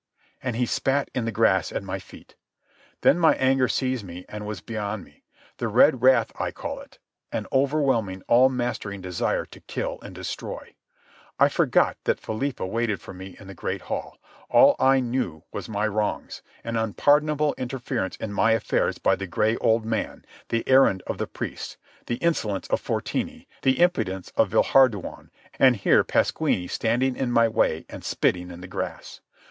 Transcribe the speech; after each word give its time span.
And 0.41 0.55
he 0.55 0.65
spat 0.65 1.11
in 1.13 1.25
the 1.25 1.31
grass 1.31 1.71
at 1.71 1.83
my 1.83 1.99
feet. 1.99 2.33
Then 3.01 3.19
my 3.19 3.35
anger 3.35 3.67
seized 3.67 4.03
me 4.03 4.25
and 4.27 4.47
was 4.47 4.59
beyond 4.59 5.03
me. 5.03 5.21
The 5.57 5.67
red 5.67 6.01
wrath 6.01 6.31
I 6.39 6.49
call 6.49 6.79
it—an 6.79 7.45
overwhelming, 7.51 8.23
all 8.27 8.49
mastering 8.49 9.01
desire 9.01 9.45
to 9.45 9.59
kill 9.59 9.99
and 10.01 10.15
destroy. 10.15 10.73
I 11.37 11.49
forgot 11.49 11.97
that 12.05 12.19
Philippa 12.19 12.65
waited 12.65 12.99
for 12.99 13.13
me 13.13 13.37
in 13.39 13.45
the 13.45 13.53
great 13.53 13.81
hall. 13.81 14.17
All 14.49 14.75
I 14.79 15.01
knew 15.01 15.43
was 15.51 15.69
my 15.69 15.85
wrongs—the 15.85 16.69
unpardonable 16.83 17.53
interference 17.59 18.15
in 18.15 18.33
my 18.33 18.53
affairs 18.53 18.97
by 18.97 19.15
the 19.15 19.27
gray 19.27 19.55
old 19.57 19.85
man, 19.85 20.25
the 20.49 20.67
errand 20.67 21.03
of 21.05 21.19
the 21.19 21.27
priest, 21.27 21.77
the 22.07 22.15
insolence 22.15 22.67
of 22.69 22.81
Fortini, 22.81 23.47
the 23.61 23.79
impudence 23.79 24.31
of 24.35 24.49
Villehardouin, 24.49 25.29
and 25.59 25.75
here 25.75 26.03
Pasquini 26.03 26.67
standing 26.67 27.15
in 27.15 27.31
my 27.31 27.47
way 27.47 27.85
and 27.87 28.03
spitting 28.03 28.49
in 28.49 28.61
the 28.61 28.67
grass. 28.67 29.21